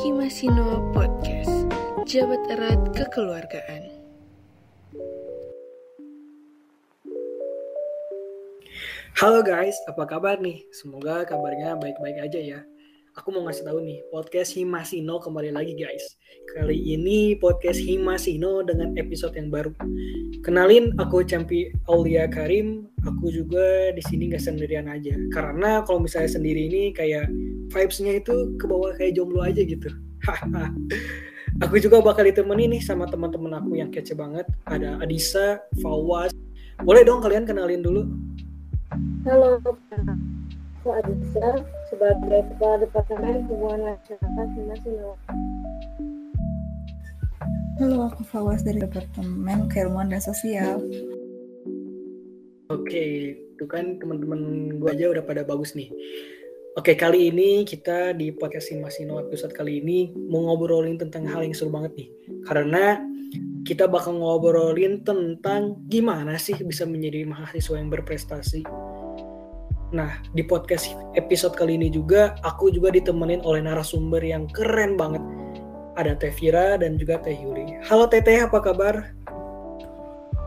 [0.00, 1.68] Himasino Podcast
[2.08, 3.84] Jabat Erat Kekeluargaan
[9.20, 10.64] Halo guys, apa kabar nih?
[10.72, 12.60] Semoga kabarnya baik-baik aja ya.
[13.18, 16.14] Aku mau ngasih tahu nih, podcast Himasino kembali lagi guys.
[16.54, 19.74] Kali ini podcast Himasino dengan episode yang baru.
[20.46, 22.86] Kenalin, aku Campi Aulia Karim.
[23.02, 25.10] Aku juga di sini nggak sendirian aja.
[25.34, 27.26] Karena kalau misalnya sendiri ini kayak
[27.74, 29.90] vibes-nya itu ke bawah kayak jomblo aja gitu.
[31.66, 34.46] aku juga bakal ditemani nih sama teman-teman aku yang kece banget.
[34.70, 36.30] Ada Adisa, Fawaz.
[36.86, 38.06] Boleh dong kalian kenalin dulu.
[39.26, 45.12] Halo, aku Adisa sebagai Kepala Departemen Hubungan Masyarakat Himasino.
[47.82, 50.78] Halo, aku Fawaz dari Departemen Keilmuan dan Sosial.
[52.70, 55.90] Oke, itu kan teman-teman gue aja udah pada bagus nih.
[56.78, 61.50] Oke, kali ini kita di podcast Masino episode kali ini mau ngobrolin tentang hal yang
[61.50, 62.08] seru banget nih.
[62.46, 63.02] Karena
[63.66, 68.62] kita bakal ngobrolin tentang gimana sih bisa menjadi mahasiswa yang berprestasi.
[69.90, 75.18] Nah, di podcast episode kali ini juga aku juga ditemenin oleh narasumber yang keren banget.
[75.98, 77.74] Ada Teh Vira dan juga Teh Yuli.
[77.90, 79.10] Halo Teteh, apa kabar?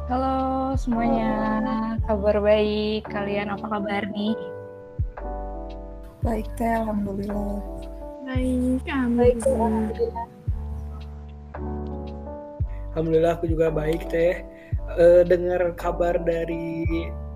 [0.08, 3.04] Halo semuanya, kabar baik.
[3.12, 4.32] Kalian apa kabar nih?
[6.24, 6.80] Baik, Teh.
[6.80, 7.60] Alhamdulillah.
[8.24, 10.28] Baik, Baik, Alhamdulillah.
[12.96, 14.40] Alhamdulillah aku juga baik Teh.
[14.96, 16.88] Eh, dengar kabar dari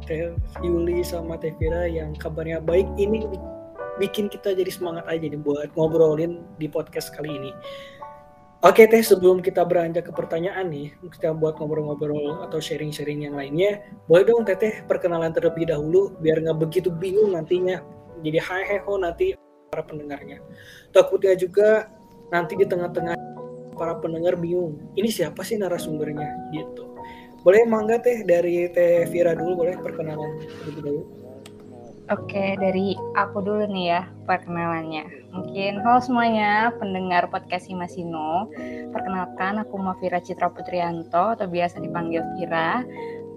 [0.08, 0.32] Teh
[0.64, 3.28] Yuli sama Teh Vira yang kabarnya baik ini
[4.00, 7.52] bikin kita jadi semangat aja nih buat ngobrolin di podcast kali ini.
[8.66, 13.86] Oke Teh, sebelum kita beranjak ke pertanyaan nih, kita buat ngobrol-ngobrol atau sharing-sharing yang lainnya,
[14.10, 17.86] boleh dong Teteh perkenalan terlebih dahulu biar nggak begitu bingung nantinya.
[18.26, 19.38] Jadi hai heho nanti
[19.70, 20.42] para pendengarnya.
[20.90, 21.86] Takutnya juga
[22.34, 23.14] nanti di tengah-tengah
[23.78, 24.82] para pendengar bingung.
[24.98, 26.87] Ini siapa sih narasumbernya gitu.
[27.48, 30.36] Boleh mangga Teh dari Teh Vira dulu boleh perkenalan
[30.68, 31.08] dahulu.
[32.12, 35.32] Oke, dari aku dulu nih ya perkenalannya.
[35.32, 38.52] Mungkin halo semuanya pendengar podcast Himasino.
[38.92, 42.84] Perkenalkan aku Mafira Citra Putrianto atau biasa dipanggil Vira.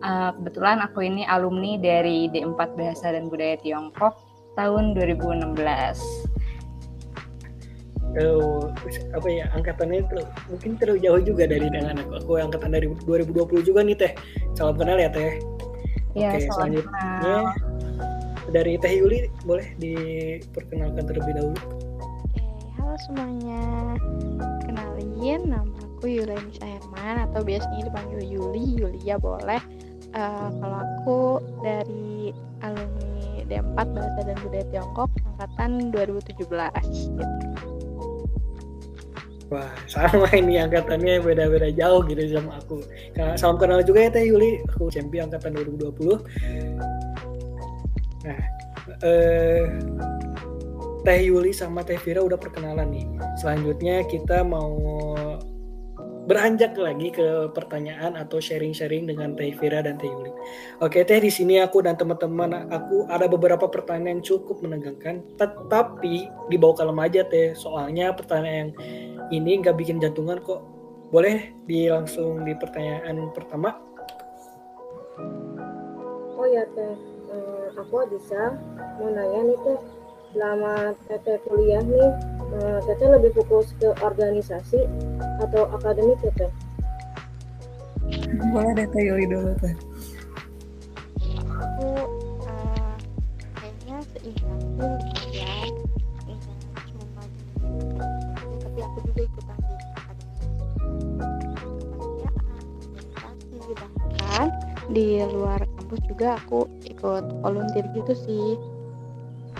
[0.02, 4.18] Uh, kebetulan aku ini alumni dari D4 Bahasa dan Budaya Tiongkok
[4.58, 5.54] tahun 2016.
[8.18, 8.66] Oh,
[9.14, 10.18] apa ya angkatannya itu
[10.50, 12.12] mungkin terlalu jauh juga dari dengan aku.
[12.26, 14.12] Aku angkatan dari 2020 juga nih Teh.
[14.58, 15.38] Salam kenal ya Teh.
[16.18, 17.42] Ya, Oke, salam selanjutnya kenal.
[18.50, 21.58] dari Teh Yuli boleh diperkenalkan terlebih dahulu.
[22.02, 22.42] Oke,
[22.74, 23.62] halo semuanya.
[24.66, 29.62] Kenalin, nama aku Yuleni Herman atau biasanya dipanggil Yuli, Yulia boleh.
[30.10, 31.18] Eh, kalau aku
[31.62, 32.34] dari
[32.66, 37.49] alumni D4 Bahasa dan Budaya Tiongkok angkatan 2017 gitu.
[39.50, 42.86] Wah, sama ini angkatannya beda-beda jauh gitu sama aku.
[43.18, 44.62] Nah, salam kenal juga ya Teh Yuli.
[44.70, 46.22] Aku Cempi angkatan 2020.
[48.22, 48.40] Nah,
[49.02, 49.66] eh,
[51.02, 53.06] Teh Yuli sama Teh Vira udah perkenalan nih.
[53.42, 54.78] Selanjutnya kita mau
[56.30, 60.30] beranjak lagi ke pertanyaan atau sharing-sharing dengan Teh Vira dan Teh Yuli.
[60.78, 66.30] Oke Teh, di sini aku dan teman-teman aku ada beberapa pertanyaan yang cukup menegangkan, tetapi
[66.46, 67.56] dibawa kalem aja Teh.
[67.58, 68.70] Soalnya pertanyaan yang
[69.30, 70.62] ini nggak bikin jantungan kok.
[71.10, 73.74] Boleh di langsung di pertanyaan pertama?
[76.38, 76.94] Oh ya Teh,
[77.30, 78.58] Eh, aku Adisa
[78.98, 79.78] mau nanya nih Teh,
[80.34, 82.10] selama Teteh kuliah nih,
[82.58, 84.82] eh, Teteh lebih fokus ke organisasi
[85.38, 86.52] atau akademik ya Teh?
[88.50, 89.89] Boleh deh Teh Yuli dulu, Teh.
[104.90, 108.48] Di luar kampus juga aku ikut volunteer gitu sih.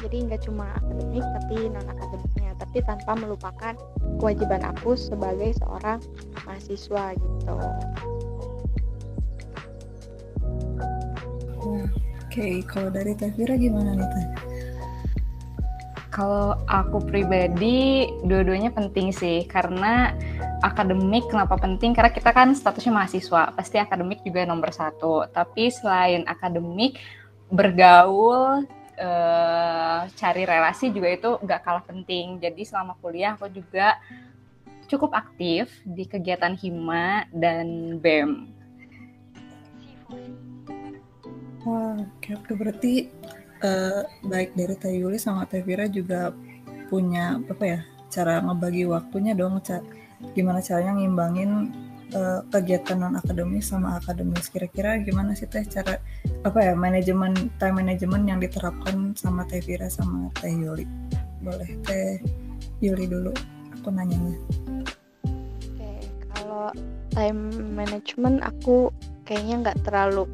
[0.00, 3.74] Jadi nggak cuma akademik tapi non akademiknya tapi tanpa melupakan
[4.18, 5.98] kewajiban aku sebagai seorang
[6.46, 7.56] mahasiswa gitu.
[12.30, 14.26] Oke, kalau dari Teh Vira gimana nih, Teh?
[16.14, 20.14] Kalau aku pribadi, dua-duanya penting sih, karena
[20.60, 21.96] akademik kenapa penting?
[21.96, 25.24] Karena kita kan statusnya mahasiswa, pasti akademik juga nomor satu.
[25.28, 27.00] Tapi selain akademik,
[27.50, 28.64] bergaul,
[28.96, 32.38] eh, cari relasi juga itu nggak kalah penting.
[32.38, 33.96] Jadi selama kuliah aku juga
[34.90, 38.52] cukup aktif di kegiatan hima dan bem.
[41.64, 42.56] Wah, oke.
[42.56, 43.08] berarti
[43.60, 46.32] eh, baik dari Teh sama Teh Vira juga
[46.88, 47.80] punya apa ya
[48.10, 49.62] cara ngebagi waktunya dong.
[50.36, 51.72] Gimana caranya ngimbangin
[52.14, 54.50] uh, kegiatan non akademis sama akademis?
[54.50, 55.98] Kira-kira gimana sih teh cara
[56.46, 60.86] apa ya manajemen time management yang diterapkan sama Teh Vira sama Teh Yuli?
[61.44, 62.20] Boleh Teh
[62.80, 63.32] Yuli dulu
[63.74, 64.36] aku nanyanya.
[65.24, 65.90] Oke,
[66.32, 66.72] kalau
[67.12, 68.92] time management aku
[69.24, 70.24] kayaknya nggak terlalu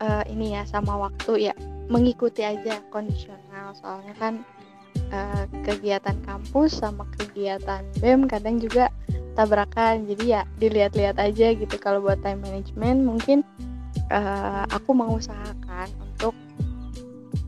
[0.00, 1.54] uh, ini ya sama waktu ya.
[1.84, 4.40] Mengikuti aja kondisional soalnya kan
[5.12, 8.88] uh, kegiatan kampus sama kegiatan BEM kadang juga
[9.34, 10.06] tabrakan.
[10.08, 11.74] Jadi ya dilihat-lihat aja gitu.
[11.78, 13.38] Kalau buat time management mungkin
[14.08, 16.34] uh, aku mengusahakan untuk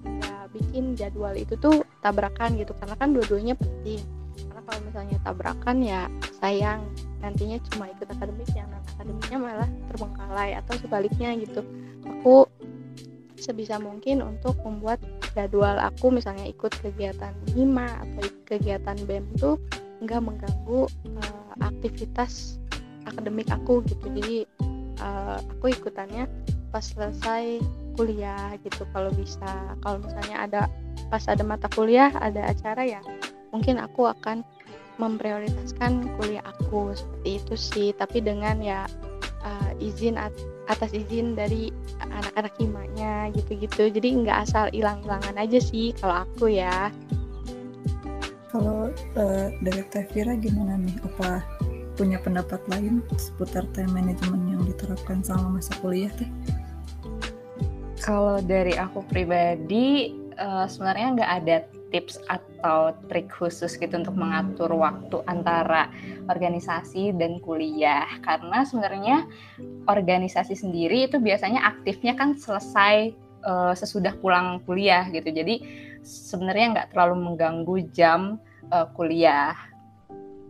[0.04, 2.74] ya bikin jadwal itu tuh tabrakan gitu.
[2.76, 4.02] Karena kan dua-duanya penting.
[4.50, 6.00] Karena kalau misalnya tabrakan ya
[6.42, 6.84] sayang
[7.24, 11.64] nantinya cuma ikut akademik yang non akademiknya malah terbengkalai atau sebaliknya gitu.
[12.04, 12.46] Aku
[13.36, 15.00] sebisa mungkin untuk membuat
[15.36, 19.60] jadwal aku misalnya ikut kegiatan hima atau kegiatan BEM tuh
[20.02, 22.60] nggak mengganggu uh, aktivitas
[23.06, 24.06] akademik aku gitu.
[24.12, 24.36] Jadi
[25.00, 26.28] uh, aku ikutannya
[26.74, 27.62] pas selesai
[27.96, 28.84] kuliah gitu.
[28.92, 30.60] Kalau bisa kalau misalnya ada
[31.08, 33.00] pas ada mata kuliah ada acara ya
[33.54, 34.44] mungkin aku akan
[34.96, 36.92] memprioritaskan kuliah aku.
[36.92, 37.88] Seperti itu sih.
[37.96, 38.84] Tapi dengan ya
[39.44, 40.32] uh, izin at
[40.66, 41.70] atas izin dari
[42.02, 43.88] anak-anak himanya gitu-gitu.
[43.88, 46.90] Jadi nggak asal hilang-hilangan aja sih kalau aku ya
[49.16, 50.96] uh, dari Tevira gimana nih?
[51.04, 51.44] Apa
[51.96, 56.28] punya pendapat lain seputar time management yang diterapkan selama masa kuliah teh?
[58.04, 61.56] Kalau dari aku pribadi uh, sebenarnya nggak ada
[61.90, 65.88] tips atau trik khusus gitu untuk mengatur waktu antara
[66.26, 69.16] organisasi dan kuliah karena sebenarnya
[69.86, 73.14] organisasi sendiri itu biasanya aktifnya kan selesai
[73.46, 75.62] uh, sesudah pulang kuliah gitu jadi
[76.02, 79.54] sebenarnya nggak terlalu mengganggu jam uh, kuliah.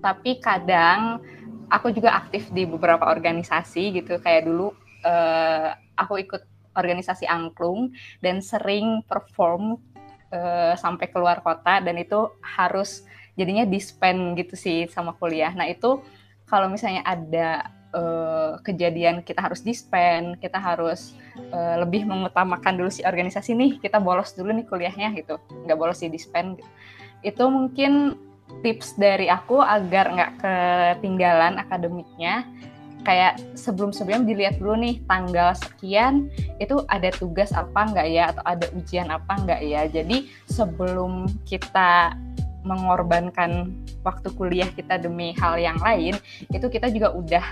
[0.01, 1.21] Tapi kadang
[1.73, 4.71] aku juga aktif di beberapa organisasi gitu kayak dulu
[5.03, 6.43] uh, aku ikut
[6.77, 7.91] organisasi angklung
[8.21, 9.81] dan sering perform
[10.31, 13.03] uh, sampai keluar kota dan itu harus
[13.35, 15.51] jadinya dispen gitu sih sama kuliah.
[15.57, 16.01] Nah itu
[16.47, 17.75] kalau misalnya ada
[18.61, 21.17] kejadian kita harus dispen, kita harus
[21.81, 26.13] lebih mengutamakan dulu si organisasi nih, kita bolos dulu nih kuliahnya gitu, nggak bolos di
[26.13, 26.61] dispen.
[26.61, 26.69] Gitu
[27.25, 28.17] itu mungkin
[28.61, 32.45] tips dari aku agar nggak ketinggalan akademiknya.
[33.07, 36.27] Kayak sebelum-sebelum dilihat dulu nih tanggal sekian
[36.59, 38.35] itu ada tugas apa enggak ya?
[38.35, 39.87] Atau ada ujian apa enggak ya?
[39.87, 42.19] Jadi sebelum kita
[42.67, 43.71] mengorbankan
[44.03, 46.19] waktu kuliah kita demi hal yang lain
[46.51, 47.47] itu kita juga udah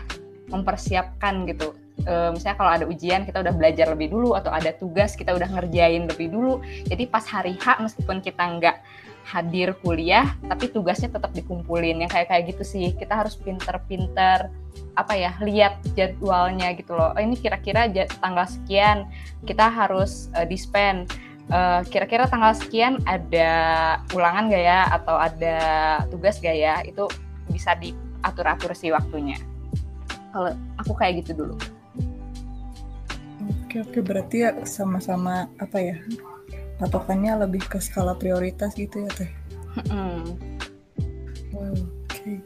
[0.51, 5.15] mempersiapkan gitu e, misalnya kalau ada ujian kita udah belajar lebih dulu atau ada tugas
[5.15, 6.59] kita udah ngerjain lebih dulu.
[6.91, 8.77] Jadi pas hari H meskipun kita nggak
[9.25, 12.03] hadir kuliah tapi tugasnya tetap dikumpulin.
[12.03, 12.87] Yang kayak kayak gitu sih.
[12.93, 14.51] Kita harus pinter-pinter
[14.95, 17.15] apa ya lihat jadwalnya gitu loh.
[17.15, 17.87] Oh, ini kira-kira
[18.19, 19.07] tanggal sekian
[19.47, 21.07] kita harus uh, dispen.
[21.53, 23.53] Uh, kira-kira tanggal sekian ada
[24.17, 24.81] ulangan gak ya?
[24.89, 25.59] Atau ada
[26.09, 26.81] tugas gak ya?
[26.89, 27.09] Itu
[27.53, 29.37] bisa diatur-atur sih waktunya.
[30.33, 31.55] Kalau aku kayak gitu dulu
[33.75, 35.99] oke oke berarti ya sama-sama apa ya
[36.79, 39.31] patokannya lebih ke skala prioritas gitu ya teh
[39.91, 40.23] mm.
[41.59, 42.39] oke okay.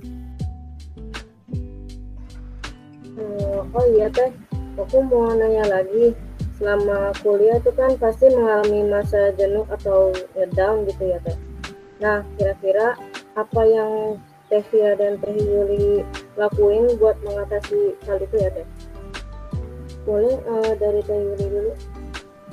[3.20, 4.32] uh, oh iya teh
[4.81, 6.17] aku mau nanya lagi
[6.56, 10.17] selama kuliah itu kan pasti mengalami masa jenuh atau
[10.56, 11.36] down gitu ya teh
[12.00, 12.96] nah kira-kira
[13.36, 14.17] apa yang
[14.48, 16.00] Teh Via dan Teh Yuli
[16.41, 18.64] lakuin buat mengatasi hal itu ya Teh?
[20.08, 21.72] Boleh uh, dari Yuli dulu?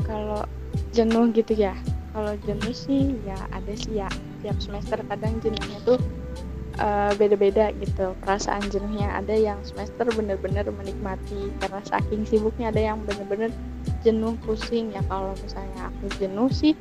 [0.03, 0.43] Kalau
[0.91, 1.71] jenuh gitu ya.
[2.11, 4.11] Kalau jenuh sih ya ada sih ya.
[4.43, 5.95] Tiap semester kadang jenuhnya tuh
[6.83, 8.11] uh, beda-beda gitu.
[8.19, 11.55] Perasaan jenuhnya ada yang semester bener-bener menikmati.
[11.63, 13.55] Karena saking sibuknya ada yang bener-bener
[14.03, 14.91] jenuh pusing.
[14.91, 16.75] Ya kalau misalnya aku jenuh sih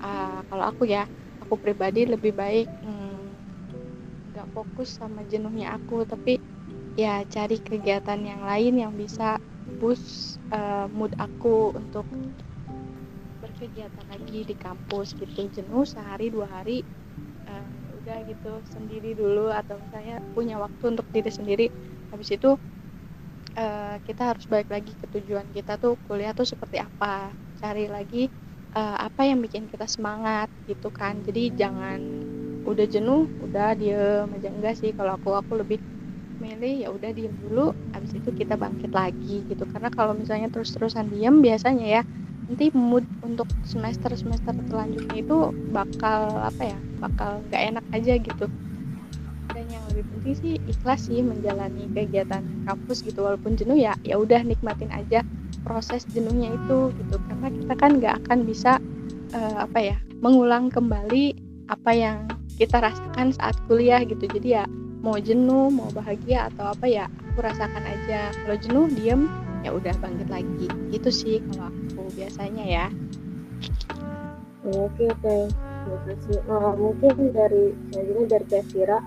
[0.00, 1.04] uh, kalau aku ya
[1.44, 3.28] aku pribadi lebih baik hmm,
[4.32, 6.08] nggak hmm, fokus sama jenuhnya aku.
[6.08, 6.40] Tapi
[6.96, 9.36] ya cari kegiatan yang lain yang bisa
[9.80, 12.04] boost uh, mood aku untuk
[13.64, 15.48] kegiatan lagi di kampus gitu.
[15.48, 16.82] Jenuh sehari dua hari
[17.48, 17.68] uh,
[18.02, 21.66] udah gitu sendiri dulu atau misalnya punya waktu untuk diri sendiri.
[22.12, 22.60] Habis itu
[23.56, 27.32] uh, kita harus balik lagi ke tujuan kita tuh kuliah tuh seperti apa.
[27.62, 28.28] Cari lagi
[28.76, 31.22] uh, apa yang bikin kita semangat gitu kan.
[31.24, 32.00] Jadi jangan
[32.68, 34.48] udah jenuh udah diem aja.
[34.50, 35.80] Enggak sih kalau aku aku lebih
[36.40, 39.64] milih ya udah diem dulu habis itu kita bangkit lagi gitu.
[39.70, 42.02] Karena kalau misalnya terus-terusan diem biasanya ya
[42.44, 48.46] nanti mood untuk semester semester selanjutnya itu bakal apa ya bakal nggak enak aja gitu.
[49.94, 53.22] Lebih penting sih ikhlas sih menjalani kegiatan kampus gitu.
[53.22, 55.22] Walaupun jenuh ya ya udah nikmatin aja
[55.62, 57.16] proses jenuhnya itu gitu.
[57.30, 58.82] Karena kita kan nggak akan bisa
[59.38, 61.38] uh, apa ya mengulang kembali
[61.70, 62.26] apa yang
[62.58, 64.26] kita rasakan saat kuliah gitu.
[64.26, 64.66] Jadi ya
[65.04, 68.32] mau jenuh mau bahagia atau apa ya aku rasakan aja.
[68.32, 69.28] Kalau jenuh diem
[69.60, 70.66] ya udah bangkit lagi.
[70.88, 72.86] Gitu sih kalau aku biasanya ya.
[74.64, 75.52] Oke oke.
[75.52, 76.40] Terima kasih.
[76.48, 78.98] Oh, mungkin dari selanjutnya dari Kevira.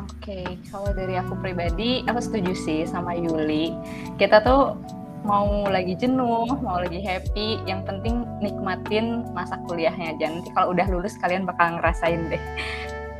[0.00, 0.40] Oke,
[0.72, 3.76] kalau dari aku pribadi, aku setuju sih sama Yuli.
[4.16, 4.80] Kita tuh
[5.28, 10.32] mau lagi jenuh, mau lagi happy, yang penting nikmatin masa kuliahnya aja.
[10.32, 12.40] Nanti kalau udah lulus kalian bakal ngerasain deh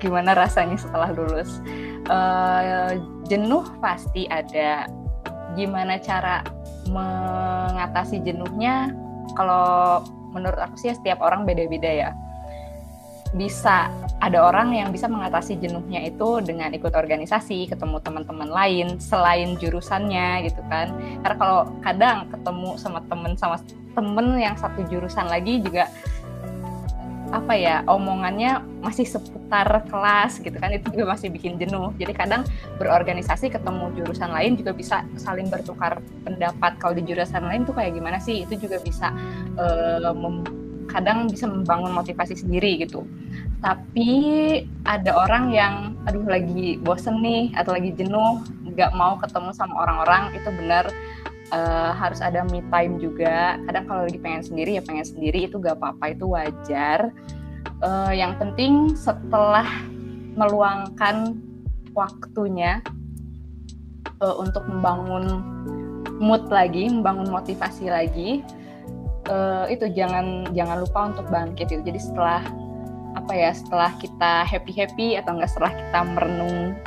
[0.01, 1.61] gimana rasanya setelah lulus.
[2.09, 2.97] Uh,
[3.29, 4.89] jenuh pasti ada.
[5.55, 6.43] Gimana cara
[6.89, 8.91] mengatasi jenuhnya?
[9.37, 10.03] Kalau
[10.33, 12.11] menurut aku sih setiap orang beda-beda ya
[13.31, 19.55] bisa ada orang yang bisa mengatasi jenuhnya itu dengan ikut organisasi, ketemu teman-teman lain selain
[19.55, 20.91] jurusannya gitu kan.
[21.23, 23.63] Karena kalau kadang ketemu sama temen sama
[23.95, 25.87] temen yang satu jurusan lagi juga
[27.31, 31.95] apa ya omongannya masih seputar kelas gitu kan itu juga masih bikin jenuh.
[31.95, 32.43] Jadi kadang
[32.79, 36.79] berorganisasi ketemu jurusan lain juga bisa saling bertukar pendapat.
[36.83, 38.43] Kalau di jurusan lain tuh kayak gimana sih?
[38.43, 39.15] Itu juga bisa
[39.55, 40.11] uh,
[40.91, 43.07] kadang bisa membangun motivasi sendiri gitu.
[43.63, 44.11] Tapi
[44.83, 45.75] ada orang yang
[46.09, 48.43] aduh lagi bosen nih atau lagi jenuh
[48.75, 50.89] nggak mau ketemu sama orang-orang itu benar
[51.53, 53.59] uh, harus ada me time juga.
[53.69, 57.11] Kadang kalau lagi pengen sendiri ya pengen sendiri itu gak apa-apa itu wajar.
[57.81, 59.67] Uh, yang penting setelah
[60.37, 61.37] meluangkan
[61.93, 62.81] waktunya
[64.23, 65.43] uh, untuk membangun
[66.21, 68.45] mood lagi membangun motivasi lagi
[69.33, 71.83] uh, itu jangan jangan lupa untuk bangkit itu.
[71.85, 72.45] Jadi setelah
[73.19, 76.79] apa ya setelah kita happy happy atau enggak setelah kita merenung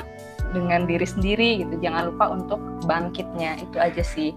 [0.53, 1.75] dengan diri sendiri gitu.
[1.81, 3.59] Jangan lupa untuk bangkitnya.
[3.59, 4.31] Itu aja sih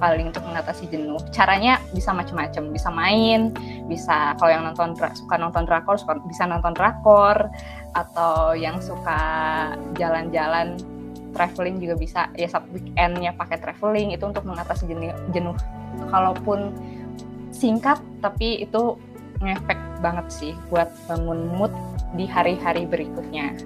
[0.00, 1.20] paling untuk mengatasi jenuh.
[1.30, 3.52] Caranya bisa macam-macam bisa main
[3.86, 7.52] bisa kalau yang nonton suka nonton drakor suka, bisa nonton drakor
[7.92, 9.20] atau yang suka
[10.00, 10.80] jalan-jalan
[11.36, 12.20] traveling juga bisa.
[12.34, 15.54] Ya satu weekendnya pakai traveling itu untuk mengatasi jenuh, jenuh.
[16.10, 16.74] Kalaupun
[17.50, 18.96] singkat tapi itu
[19.40, 21.72] ngefek banget sih buat bangun mood
[22.16, 23.56] di hari-hari berikutnya.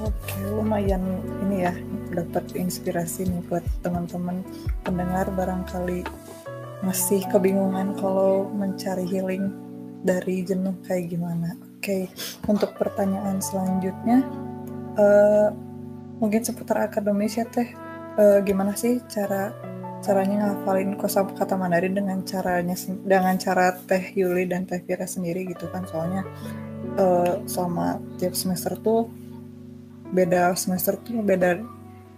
[0.00, 1.76] Oke, lumayan ini ya
[2.16, 4.40] dapat inspirasi nih buat teman-teman
[4.80, 6.08] pendengar barangkali
[6.80, 9.52] masih kebingungan kalau mencari healing
[10.00, 11.52] dari jenuh kayak gimana.
[11.76, 12.08] Oke,
[12.48, 14.24] untuk pertanyaan selanjutnya
[14.96, 15.52] uh,
[16.16, 17.68] mungkin seputar akademis ya teh.
[18.16, 19.52] Uh, gimana sih cara
[20.00, 22.72] caranya ngafalin kosa kata Mandarin dengan caranya
[23.04, 26.24] dengan cara Teh Yuli dan Teh Vira sendiri gitu kan soalnya
[26.96, 29.19] uh, sama tiap semester tuh
[30.10, 31.62] beda semester tuh beda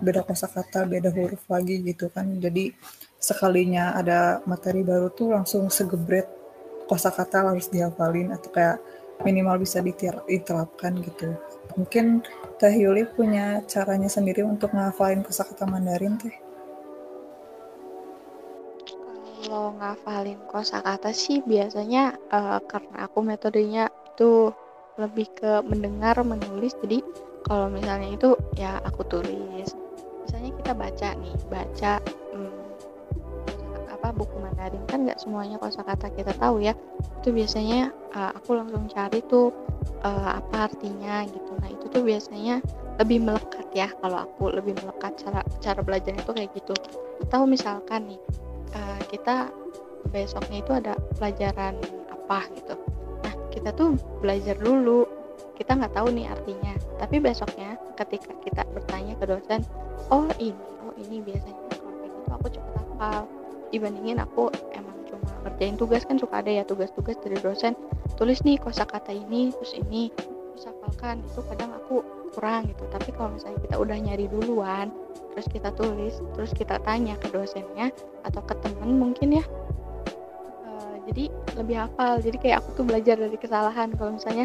[0.03, 2.27] beda kosakata beda huruf lagi gitu kan.
[2.43, 2.75] Jadi
[3.23, 6.27] sekalinya ada materi baru tuh langsung segebret
[6.91, 8.77] kosakata harus dihafalin atau kayak
[9.23, 11.39] minimal bisa diterapkan gitu.
[11.79, 12.27] Mungkin
[12.59, 16.35] Teh Yuli punya caranya sendiri untuk ngafalin kosakata Mandarin teh?
[19.43, 24.55] Kalau ngafalin kosakata sih biasanya uh, karena aku metodenya itu
[25.01, 27.01] lebih ke mendengar menulis jadi
[27.47, 29.69] kalau misalnya itu ya aku tulis.
[30.27, 31.93] Misalnya kita baca nih baca
[32.33, 32.63] hmm,
[33.91, 34.83] apa buku Mandarin.
[34.87, 36.75] Kan nggak semuanya kosakata kita tahu ya.
[37.23, 39.51] Itu biasanya uh, aku langsung cari tuh
[40.07, 41.53] uh, apa artinya gitu.
[41.59, 42.63] Nah itu tuh biasanya
[43.01, 46.75] lebih melekat ya kalau aku lebih melekat cara cara belajar itu kayak gitu.
[47.27, 48.21] Atau misalkan nih
[48.79, 49.51] uh, kita
[50.11, 51.79] besoknya itu ada pelajaran
[52.11, 52.75] apa gitu.
[53.23, 55.22] Nah kita tuh belajar dulu
[55.57, 56.75] kita nggak tahu nih artinya.
[56.99, 59.61] Tapi besoknya ketika kita bertanya ke dosen
[60.11, 63.21] oh ini oh ini biasanya kalau kayak gitu aku cepat hafal.
[63.73, 67.73] Dibandingin aku emang cuma ngerjain tugas kan suka ada ya tugas-tugas dari dosen.
[68.21, 70.13] Tulis nih kosakata ini terus ini
[70.53, 71.25] terus hafalkan.
[71.25, 72.05] Itu kadang aku
[72.37, 72.85] kurang gitu.
[72.93, 74.93] Tapi kalau misalnya kita udah nyari duluan
[75.33, 77.89] terus kita tulis terus kita tanya ke dosennya
[78.29, 79.45] atau ke temen mungkin ya
[80.69, 82.21] uh, jadi lebih hafal.
[82.21, 83.97] Jadi kayak aku tuh belajar dari kesalahan.
[83.97, 84.45] Kalau misalnya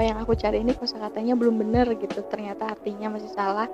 [0.00, 2.24] apa yang aku cari ini kosakatanya belum bener gitu.
[2.24, 3.68] Ternyata artinya masih salah.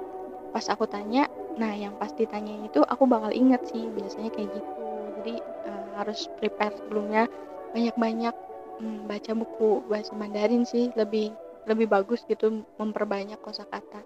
[0.51, 4.75] Pas aku tanya nah yang pasti tanya itu aku bakal inget sih biasanya kayak gitu.
[5.23, 5.35] Jadi
[5.71, 7.31] uh, harus prepare sebelumnya
[7.71, 8.35] banyak-banyak
[8.83, 11.31] hmm, baca buku bahasa Mandarin sih lebih
[11.63, 14.03] lebih bagus gitu memperbanyak kosakata.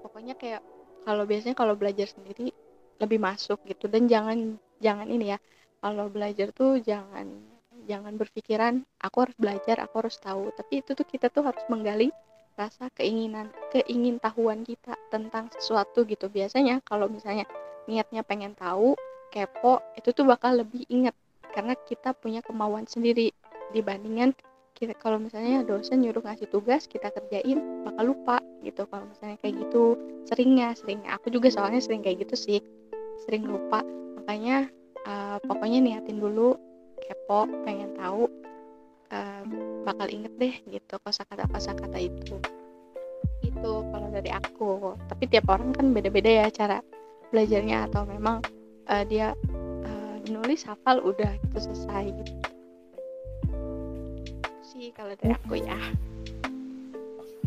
[0.00, 0.64] Pokoknya kayak
[1.04, 2.48] kalau biasanya kalau belajar sendiri
[2.96, 3.92] lebih masuk gitu.
[3.92, 5.38] Dan jangan jangan ini ya
[5.84, 7.51] kalau belajar tuh jangan
[7.86, 10.50] jangan berpikiran aku harus belajar aku harus tahu.
[10.54, 12.10] Tapi itu tuh kita tuh harus menggali
[12.52, 16.28] rasa keinginan keingin tahuan kita tentang sesuatu gitu.
[16.28, 17.48] Biasanya kalau misalnya
[17.88, 18.94] niatnya pengen tahu
[19.32, 21.16] kepo itu tuh bakal lebih inget
[21.56, 23.32] karena kita punya kemauan sendiri.
[23.72, 24.36] Dibandingkan
[24.76, 29.56] kita kalau misalnya dosen nyuruh ngasih tugas kita kerjain bakal lupa gitu kalau misalnya kayak
[29.68, 29.96] gitu.
[30.28, 32.60] Seringnya seringnya aku juga soalnya sering kayak gitu sih.
[33.24, 33.80] Sering lupa.
[34.20, 34.68] Makanya
[35.08, 36.56] uh, pokoknya niatin dulu
[37.02, 38.30] kepo pengen tahu
[39.10, 39.42] uh,
[39.82, 42.38] bakal inget deh gitu kosakata kosakata itu.
[43.42, 44.94] Itu kalau dari aku.
[45.10, 46.78] Tapi tiap orang kan beda-beda ya cara
[47.34, 48.40] belajarnya atau memang
[48.86, 49.34] uh, dia
[49.84, 52.10] uh, nulis hafal udah gitu selesai.
[52.10, 52.52] Gitu
[54.82, 55.78] sih kalau dari aku ya.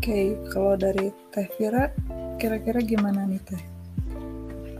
[0.00, 1.92] okay, kalau dari Teh Vira
[2.40, 3.62] kira-kira gimana nih Teh?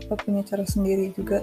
[0.07, 1.37] Apa punya cara sendiri juga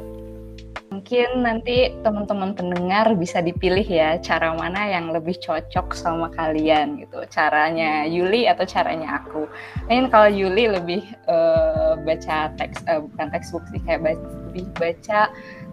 [0.94, 7.18] Mungkin nanti teman-teman pendengar bisa dipilih ya cara mana yang lebih cocok sama kalian gitu.
[7.26, 9.50] Caranya Yuli atau caranya aku.
[9.90, 15.22] Mungkin kalau Yuli lebih uh, baca teks uh, bukan textbook sih kayak baca, lebih baca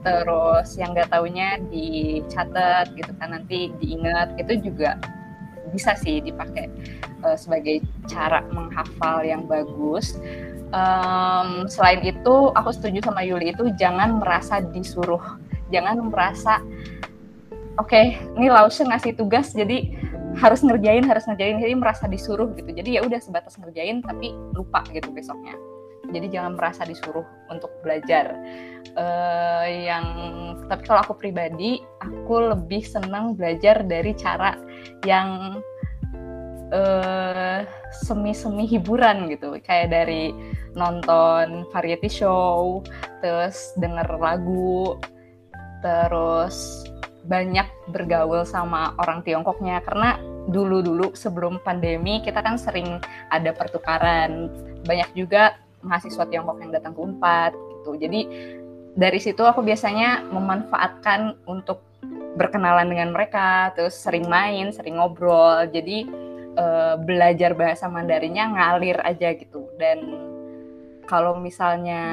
[0.02, 4.98] terus yang nggak taunya dicatat gitu kan nanti diingat itu juga
[5.70, 6.68] bisa sih dipakai
[7.22, 10.18] uh, sebagai cara menghafal yang bagus
[10.72, 15.22] um, selain itu aku setuju sama Yuli itu jangan merasa disuruh.
[15.72, 16.60] Jangan merasa
[17.80, 19.96] oke okay, ini Lause ngasih tugas jadi
[20.40, 21.60] harus ngerjain harus ngerjain.
[21.60, 22.72] Jadi merasa disuruh gitu.
[22.72, 25.56] Jadi ya udah sebatas ngerjain tapi lupa gitu besoknya.
[26.12, 28.36] Jadi jangan merasa disuruh untuk belajar.
[28.98, 30.06] Uh, yang
[30.68, 34.60] tapi kalau aku pribadi aku lebih senang belajar dari cara
[35.08, 35.62] yang
[36.72, 39.56] uh, semi-semi hiburan gitu.
[39.62, 40.34] Kayak dari
[40.74, 42.82] nonton variety show
[43.20, 44.98] terus denger lagu
[45.84, 46.88] terus
[47.28, 49.84] banyak bergaul sama orang Tiongkoknya.
[49.86, 50.18] Karena
[50.50, 52.98] dulu-dulu sebelum pandemi kita kan sering
[53.30, 54.50] ada pertukaran.
[54.88, 57.92] Banyak juga mahasiswa Tiongkok yang datang ke Unpad gitu.
[58.00, 58.22] Jadi
[58.92, 61.86] dari situ aku biasanya memanfaatkan untuk
[62.32, 65.68] berkenalan dengan mereka terus sering main sering ngobrol.
[65.70, 69.68] Jadi uh, belajar bahasa Mandarinnya ngalir aja gitu.
[69.78, 70.00] Dan
[71.08, 72.04] kalau misalnya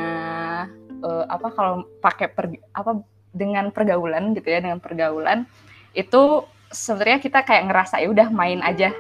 [1.03, 5.47] uh, apa kalau pakai per, apa dengan pergaulan gitu ya dengan pergaulan
[5.95, 8.93] itu sebenarnya kita kayak ngerasa ya udah main aja.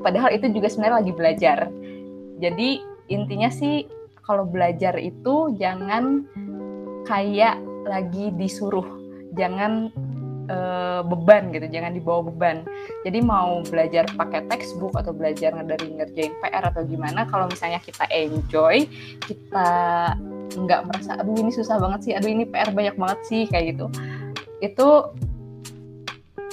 [0.00, 1.58] Padahal itu juga sebenarnya lagi belajar.
[2.38, 2.68] Jadi
[3.10, 3.88] intinya sih
[4.22, 6.26] kalau belajar itu jangan
[7.06, 8.86] kayak lagi disuruh.
[9.34, 9.90] Jangan
[10.48, 12.66] uh, beban gitu, jangan dibawa beban.
[13.06, 18.06] Jadi mau belajar pakai textbook atau belajar dari ngerjain PR atau gimana, kalau misalnya kita
[18.10, 18.86] enjoy,
[19.26, 19.68] kita
[20.56, 23.86] nggak merasa aduh ini susah banget sih, aduh ini PR banyak banget sih kayak gitu,
[24.62, 24.88] itu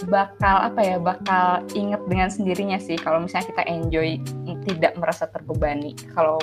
[0.09, 4.19] bakal apa ya bakal inget dengan sendirinya sih kalau misalnya kita enjoy
[4.67, 5.95] tidak merasa terbebani.
[6.11, 6.41] Kalau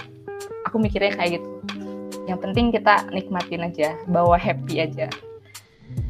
[0.64, 1.48] aku mikirnya kayak gitu.
[2.24, 5.10] Yang penting kita nikmatin aja bawa happy aja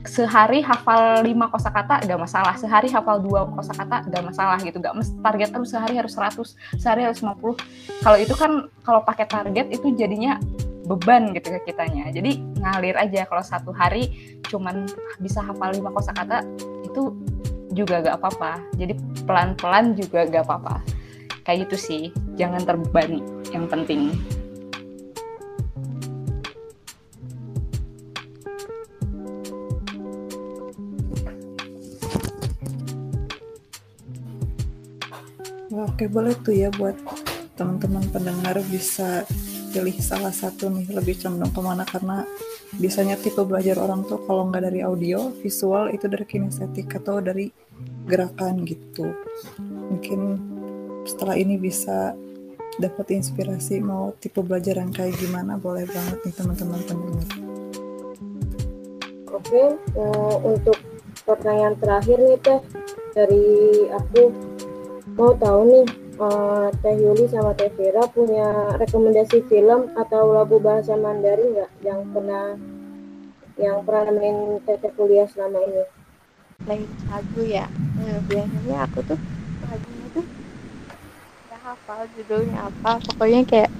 [0.05, 2.55] sehari hafal 5 kosakata gak masalah.
[2.57, 4.81] Sehari hafal dua kosakata gak masalah gitu.
[4.81, 7.61] Gak mesti target harus sehari harus 100 sehari harus 50
[8.01, 10.40] kalau itu kan kalau pakai target itu jadinya
[10.88, 12.09] beban gitu ke kitanya.
[12.11, 13.29] Jadi ngalir aja.
[13.29, 14.11] Kalau satu hari
[14.49, 14.88] cuman
[15.21, 16.43] bisa hafal 5 kosakata
[16.83, 17.14] itu
[17.77, 18.59] juga gak apa-apa.
[18.75, 18.97] Jadi
[19.29, 20.83] pelan-pelan juga gak apa-apa.
[21.45, 22.03] Kayak gitu sih.
[22.35, 23.23] Jangan terbebani.
[23.53, 24.01] Yang penting
[36.01, 36.97] Oke boleh tuh ya buat
[37.61, 39.21] teman-teman pendengar bisa
[39.69, 42.25] pilih salah satu nih lebih condong ke mana karena
[42.81, 47.53] biasanya tipe belajar orang tuh kalau nggak dari audio visual itu dari kinestetik atau dari
[48.09, 49.13] gerakan gitu.
[49.61, 50.41] Mungkin
[51.05, 52.17] setelah ini bisa
[52.81, 57.29] dapat inspirasi mau tipe belajar yang kayak gimana boleh banget nih teman-teman pendengar.
[59.37, 60.81] Oke uh, untuk
[61.29, 62.61] pertanyaan terakhir nih teh
[63.13, 63.45] dari
[63.93, 64.50] aku
[65.16, 65.87] mau tahu nih
[66.20, 72.01] uh, Teh Yuli sama Teh Vera punya rekomendasi film atau lagu bahasa Mandarin nggak yang
[72.12, 72.55] pernah
[73.57, 75.85] yang pernah nemenin Teh kuliah selama ini?
[76.68, 79.18] Lain lagu ya, nah, biasanya aku tuh
[79.64, 80.25] lagunya tuh
[81.49, 83.70] nggak hafal judulnya apa, pokoknya kayak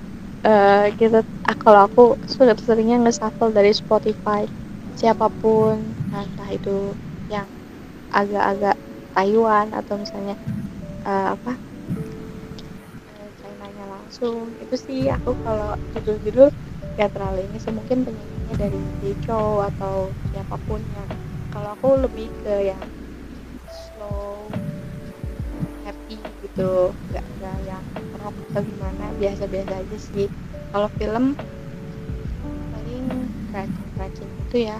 [0.48, 4.48] uh, kita ah, kalau aku sudah seringnya nge-shuffle dari Spotify.
[4.96, 5.80] Siapa pun
[6.12, 6.92] entah itu
[7.32, 7.48] yang
[8.12, 8.76] agak-agak
[9.16, 10.36] Taiwan atau misalnya
[11.04, 11.52] uh, apa
[13.16, 14.52] eh, cainanya langsung.
[14.60, 16.48] Itu sih aku kalau judul-judul
[16.98, 21.04] ya terlalu ini semungkin penyanyinya dari Deco atau siapa pun ya.
[21.50, 22.82] Kalau aku lebih ke yang
[23.70, 24.46] slow
[25.82, 27.84] happy gitu nggak nggak yang
[28.20, 30.28] rock atau gimana biasa-biasa aja sih.
[30.70, 31.34] Kalau film
[32.70, 33.04] paling
[33.50, 34.78] racun-racun itu ya.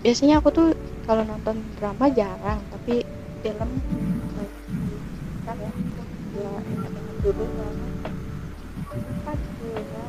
[0.00, 0.68] Biasanya aku tuh
[1.06, 3.02] kalau nonton drama jarang tapi
[3.42, 3.70] film
[6.36, 7.86] ya ingat-ingat dulu drama
[8.96, 10.04] apa judulnya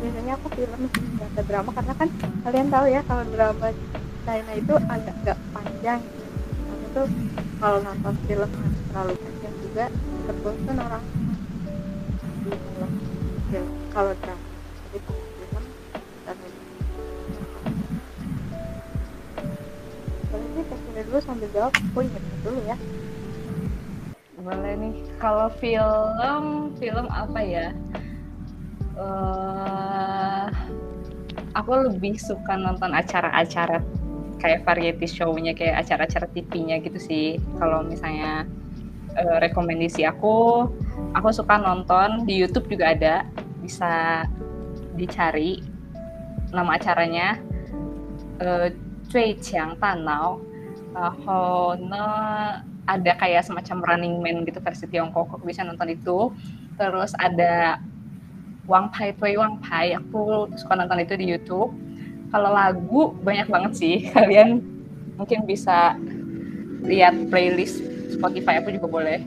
[0.00, 0.80] biasanya aku film
[1.16, 2.08] nggak drama karena kan
[2.44, 3.66] kalian tahu ya kalau drama
[4.24, 6.92] China itu agak nggak panjang gitu.
[6.92, 7.08] tuh
[7.60, 9.84] kalau nonton film yang terlalu panjang juga
[10.28, 11.04] terbosan orang
[12.20, 12.88] kalau
[13.48, 14.44] film kalau drama
[14.76, 15.64] kalau film
[16.24, 16.36] dan
[20.54, 22.76] sih tesnya dulu sambil jawab aku ingat dulu ya
[24.39, 24.93] Boleh nih.
[25.17, 27.69] Kalau film, film apa ya?
[28.95, 30.47] eh
[31.51, 33.83] aku lebih suka nonton acara-acara
[34.39, 37.27] kayak variety show-nya, kayak acara-acara TV-nya gitu sih.
[37.59, 38.47] Kalau misalnya
[39.19, 40.67] eh, rekomendasi aku,
[41.11, 43.27] aku suka nonton di YouTube juga ada,
[43.59, 44.23] bisa
[44.95, 45.59] dicari
[46.55, 47.35] nama acaranya
[48.39, 48.71] eh
[49.09, 50.39] 最强大脑
[50.93, 51.75] Taho
[52.86, 56.32] ada kayak semacam Running Man gitu versi Tiongkok aku bisa nonton itu.
[56.80, 57.80] Terus ada
[58.70, 61.74] Wang Pai Tui Wang Pai aku suka nonton itu di YouTube.
[62.30, 63.96] Kalau lagu banyak banget sih.
[64.14, 64.62] Kalian
[65.18, 65.98] mungkin bisa
[66.86, 67.82] lihat playlist
[68.14, 69.18] Spotify aku juga boleh.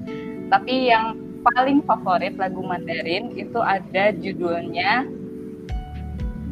[0.49, 5.03] Tapi yang paling favorit lagu Mandarin itu ada judulnya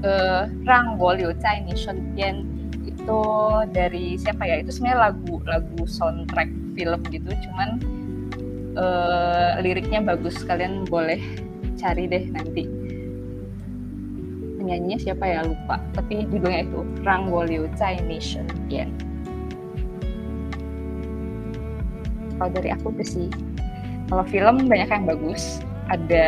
[0.04, 2.44] eh, Rang Wo Liu Zai Ni Shen Bian
[2.84, 3.24] itu
[3.72, 4.60] dari siapa ya?
[4.60, 7.70] Itu sebenarnya lagu lagu soundtrack film gitu cuman
[8.76, 11.20] eh, liriknya bagus kalian boleh
[11.80, 12.68] cari deh nanti.
[14.62, 15.42] Penyanyinya siapa ya?
[15.42, 18.94] Lupa tapi judulnya itu Rang Wo Liu Zai Ni Shen Bian
[22.42, 23.30] kalau dari aku tuh sih
[24.10, 25.62] kalau film banyak yang bagus.
[25.88, 26.28] Ada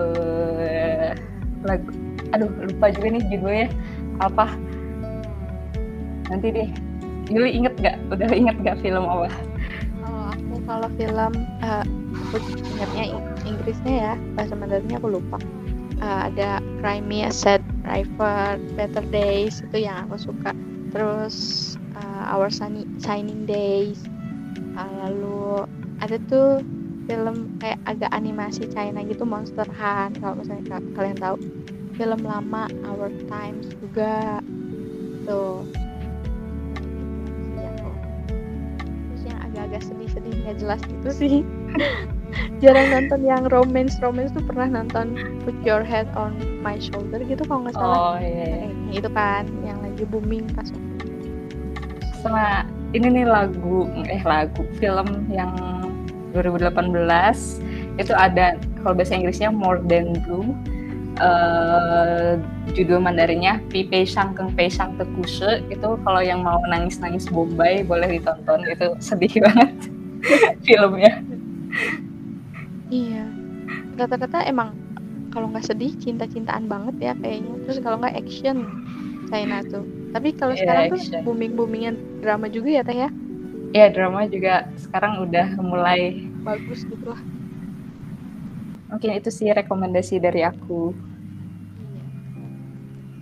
[0.00, 1.12] eh
[1.66, 1.90] lagu
[2.32, 3.68] aduh lupa juga nih judulnya.
[4.22, 4.56] Apa?
[6.32, 6.70] Nanti deh
[7.30, 9.30] Yuli inget gak udah inget gak film apa?
[10.02, 11.84] Kalau aku kalau film eh,
[12.26, 12.36] aku
[12.74, 15.38] ingatnya Ing- Inggrisnya ya bahasa Mandarinnya aku lupa.
[16.02, 20.50] Eh, ada Cry Me a Sad River Better Days itu yang aku suka.
[20.90, 21.36] Terus
[21.94, 24.02] eh, Our Sunny Shining Days.
[24.74, 25.62] Eh, lalu
[26.02, 26.66] ada tuh
[27.06, 31.38] film kayak agak animasi China gitu Monster Hunt kalau misalnya ka- kalian tahu.
[31.94, 34.42] Film lama Our Times juga.
[35.28, 35.62] Tuh
[39.70, 41.34] agak-agak sedih-sedih nggak jelas gitu sih.
[42.62, 45.14] Jarang nonton yang romance romance tuh pernah nonton
[45.46, 48.18] Put Your Head on My Shoulder gitu kalau nggak salah.
[48.18, 50.66] Oh iya Eh, itu kan yang lagi booming pas
[52.20, 55.56] sama ini nih lagu eh lagu film yang
[56.36, 56.76] 2018
[57.96, 60.52] itu ada kalau bahasa Inggrisnya More Than Blue
[61.18, 62.38] eh
[62.76, 67.26] judul Mandarinnya Pi Pei Shang Keng Pei Shang Te Kushe itu kalau yang mau nangis-nangis
[67.32, 68.60] Bombay boleh ditonton.
[68.68, 69.70] Itu sedih banget
[70.66, 71.12] filmnya.
[72.90, 73.38] Iya.
[73.98, 74.70] Rata-rata emang
[75.32, 77.52] kalau nggak sedih cinta-cintaan banget ya kayaknya.
[77.64, 78.56] Terus kalau nggak action
[79.30, 79.84] China tuh.
[80.14, 80.90] Tapi kalau Iya, sekarang action.
[80.90, 81.92] tuh booming boomingnya
[82.22, 83.10] drama juga ya teh ya?
[83.70, 87.22] Ya drama juga sekarang udah mulai bagus gitu lah
[88.90, 90.92] mungkin itu sih rekomendasi dari aku.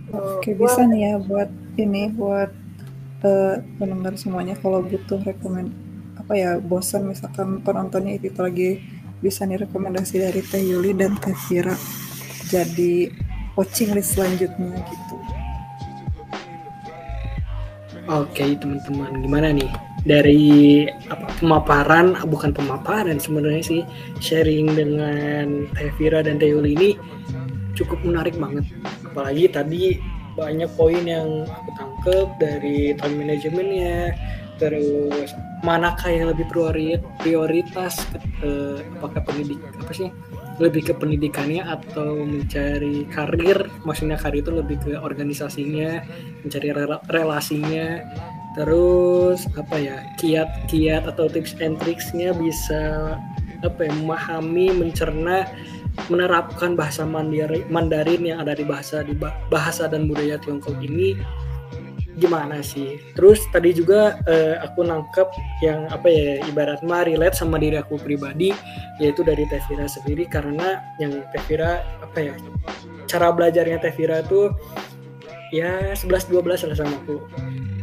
[0.09, 2.51] Oke bisa nih ya buat ini buat
[3.23, 4.57] eh, pendengar semuanya.
[4.57, 5.71] Kalau butuh rekomend
[6.17, 8.81] apa ya bosan misalkan penontonnya itu lagi
[9.21, 11.77] bisa nih rekomendasi dari Teh Yuli dan Teh Vira.
[12.49, 13.13] Jadi
[13.53, 15.17] watching list selanjutnya gitu.
[18.09, 19.69] Oke teman-teman gimana nih
[20.07, 23.83] dari apa, pemaparan bukan pemaparan sebenarnya sih
[24.23, 26.91] sharing dengan Teh Vira dan Teh Yuli ini
[27.75, 28.67] cukup menarik banget.
[29.07, 29.83] Apalagi tadi
[30.39, 34.15] banyak poin yang aku tangkep dari time manajemennya
[34.59, 38.07] terus manakah yang lebih priori- prioritas
[38.43, 40.11] eh, apakah pendidik apa sih
[40.59, 43.71] lebih ke pendidikannya atau mencari karir?
[43.87, 46.03] Maksudnya karir itu lebih ke organisasinya
[46.43, 48.03] mencari rela- relasinya
[48.59, 53.15] terus apa ya kiat-kiat atau tips and tricksnya bisa
[53.63, 55.47] apa ya memahami mencerna
[56.11, 61.15] menerapkan bahasa Mandari- Mandarin yang ada di bahasa di ba- bahasa dan budaya Tiongkok ini
[62.19, 62.99] gimana sih?
[63.15, 65.29] Terus tadi juga eh, aku nangkep
[65.63, 68.51] yang apa ya ibarat mah relate sama diri aku pribadi
[68.99, 72.35] yaitu dari Tevira sendiri karena yang Tevira apa ya
[73.07, 74.51] cara belajarnya Tevira tuh
[75.55, 77.23] ya 11-12 lah sama aku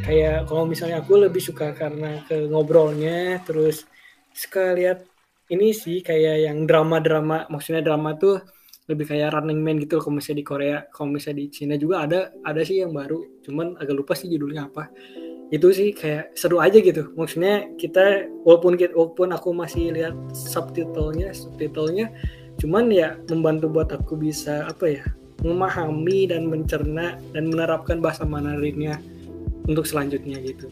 [0.05, 3.89] kayak kalau misalnya aku lebih suka karena ke ngobrolnya terus
[4.37, 5.01] suka lihat
[5.49, 8.37] ini sih kayak yang drama-drama maksudnya drama tuh
[8.85, 12.29] lebih kayak Running Man gitu kalau misalnya di Korea kalau misalnya di Cina juga ada
[12.45, 14.93] ada sih yang baru cuman agak lupa sih judulnya apa.
[15.49, 21.33] Itu sih kayak seru aja gitu maksudnya kita walaupun kita, walaupun aku masih lihat subtitlenya
[21.33, 22.13] subtitlenya
[22.61, 25.05] cuman ya membantu buat aku bisa apa ya
[25.45, 28.97] memahami dan mencerna dan menerapkan bahasa Mandarinnya
[29.65, 30.69] untuk selanjutnya gitu.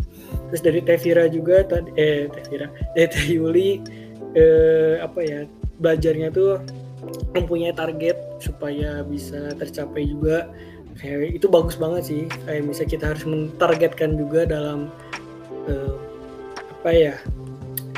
[0.50, 3.70] Terus dari Tevira juga tadi eh Tevira dari Teh Yuli
[4.38, 5.46] eh, apa ya
[5.82, 6.62] belajarnya tuh
[7.36, 10.50] mempunyai target supaya bisa tercapai juga.
[10.94, 14.94] Kayak itu bagus banget sih kayak misalnya kita harus mentargetkan juga dalam
[15.66, 15.96] eh,
[16.54, 17.16] apa ya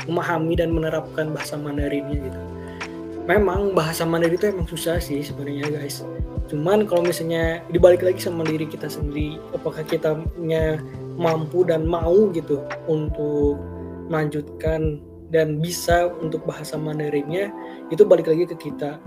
[0.08, 2.55] memahami dan menerapkan bahasa Mandarinnya gitu
[3.26, 6.06] memang bahasa Mandarin itu emang susah sih sebenarnya guys.
[6.46, 10.22] Cuman kalau misalnya dibalik lagi sama diri kita sendiri apakah kita
[11.18, 13.58] mampu dan mau gitu untuk
[14.06, 15.02] melanjutkan
[15.34, 17.50] dan bisa untuk bahasa Mandarinnya
[17.90, 19.02] itu balik lagi ke kita.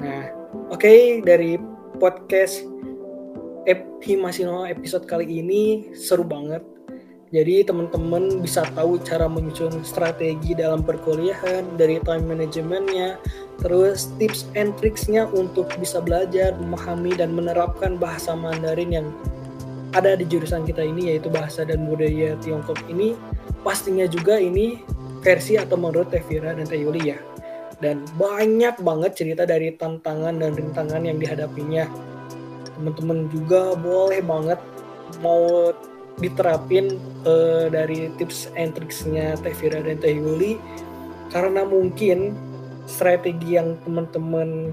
[0.00, 0.32] Nah
[0.72, 1.60] oke okay, dari
[2.00, 2.64] podcast
[3.98, 6.62] Himasino episode kali ini seru banget.
[7.28, 13.20] Jadi teman-teman bisa tahu cara menyusun strategi dalam perkuliahan dari time managementnya,
[13.58, 19.06] terus tips and tricksnya untuk bisa belajar, memahami dan menerapkan bahasa Mandarin yang
[19.96, 23.18] ada di jurusan kita ini yaitu bahasa dan budaya Tiongkok ini.
[23.66, 24.78] Pastinya juga ini
[25.20, 27.18] versi atau menurut Tevira dan Teyuli ya.
[27.78, 31.86] Dan banyak banget cerita dari tantangan dan rintangan yang dihadapinya.
[32.78, 34.58] Teman-teman juga boleh banget
[35.22, 35.74] mau
[36.18, 40.58] diterapin uh, dari tips and tricksnya Teh Vira dan Teh Yuli.
[41.30, 42.34] Karena mungkin
[42.88, 44.72] strategi yang teman-teman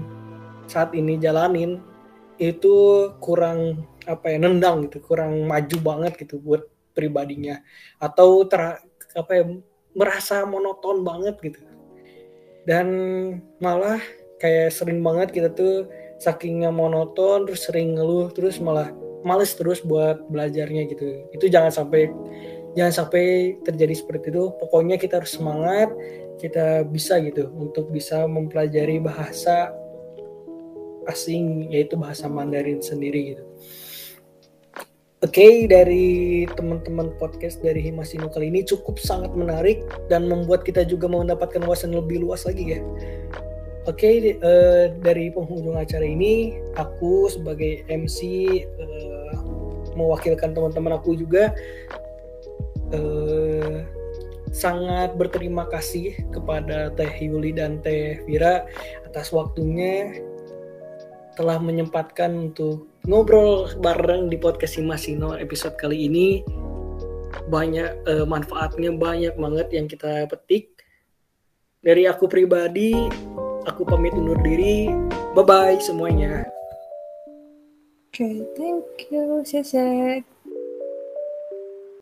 [0.66, 1.78] saat ini jalanin
[2.40, 6.64] itu kurang apa ya nendang gitu kurang maju banget gitu buat
[6.96, 7.60] pribadinya.
[8.00, 8.80] Atau ter
[9.12, 9.44] apa ya
[9.92, 11.60] merasa monoton banget gitu.
[12.64, 12.86] Dan
[13.60, 14.00] malah
[14.40, 18.92] kayak sering banget kita tuh sakingnya monoton terus sering ngeluh terus malah
[19.24, 21.28] males terus buat belajarnya gitu.
[21.32, 22.12] Itu jangan sampai
[22.76, 24.52] jangan sampai terjadi seperti itu.
[24.60, 25.88] Pokoknya kita harus semangat
[26.36, 29.72] kita bisa gitu untuk bisa mempelajari bahasa
[31.08, 33.44] asing yaitu bahasa Mandarin sendiri gitu
[35.24, 39.80] Oke, okay, dari teman-teman podcast dari Himasino kali ini cukup sangat menarik
[40.12, 42.84] dan membuat kita juga mendapatkan wawasan lebih luas lagi ya.
[43.88, 48.20] Oke, okay, uh, eh, dari penghujung acara ini, aku sebagai MC
[48.76, 49.34] uh, eh,
[49.96, 51.56] mewakilkan teman-teman aku juga
[52.92, 53.88] uh,
[54.56, 58.64] sangat berterima kasih kepada Teh Yuli dan Teh Vira
[59.04, 60.16] atas waktunya
[61.36, 66.40] telah menyempatkan untuk ngobrol bareng di podcast Simasino episode kali ini.
[67.52, 70.72] Banyak uh, manfaatnya banyak banget yang kita petik.
[71.84, 72.96] Dari aku pribadi,
[73.68, 74.88] aku pamit undur diri.
[75.36, 76.48] Bye bye semuanya.
[78.08, 79.44] Oke, okay, thank you.
[79.44, 80.35] 谢谢。